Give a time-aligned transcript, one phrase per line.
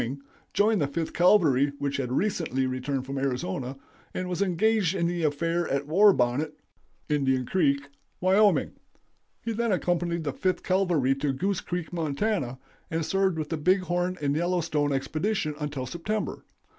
[0.51, 3.77] joined the Fifth Cavalry, which had recently returned from Arizona,
[4.15, 6.57] and was engaged in the affair at War Bonnet
[7.07, 7.87] (Indian Creek),
[8.19, 8.71] Wyo.
[9.43, 13.81] He then accompanied the Fifth Cavalry to Goose Creek, Mont., and served with the Big
[13.81, 16.45] Horn and Yellowstone expedition until September.